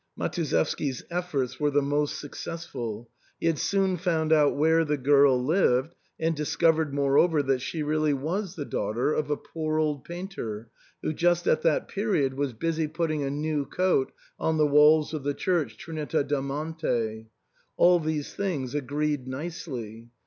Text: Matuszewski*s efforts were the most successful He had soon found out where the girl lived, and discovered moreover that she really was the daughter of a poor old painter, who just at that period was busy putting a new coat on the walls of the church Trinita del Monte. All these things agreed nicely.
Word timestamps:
Matuszewski*s 0.17 1.03
efforts 1.11 1.59
were 1.59 1.69
the 1.69 1.83
most 1.83 2.19
successful 2.19 3.11
He 3.39 3.45
had 3.45 3.59
soon 3.59 3.97
found 3.97 4.33
out 4.33 4.55
where 4.57 4.83
the 4.83 4.97
girl 4.97 5.39
lived, 5.39 5.93
and 6.19 6.35
discovered 6.35 6.91
moreover 6.91 7.43
that 7.43 7.59
she 7.61 7.83
really 7.83 8.11
was 8.15 8.55
the 8.55 8.65
daughter 8.65 9.13
of 9.13 9.29
a 9.29 9.37
poor 9.37 9.77
old 9.77 10.03
painter, 10.03 10.71
who 11.03 11.13
just 11.13 11.45
at 11.47 11.61
that 11.61 11.87
period 11.87 12.33
was 12.33 12.53
busy 12.53 12.87
putting 12.87 13.21
a 13.21 13.29
new 13.29 13.63
coat 13.63 14.11
on 14.39 14.57
the 14.57 14.65
walls 14.65 15.13
of 15.13 15.21
the 15.23 15.35
church 15.35 15.77
Trinita 15.77 16.23
del 16.27 16.41
Monte. 16.41 17.27
All 17.77 17.99
these 17.99 18.33
things 18.33 18.73
agreed 18.73 19.27
nicely. 19.27 20.09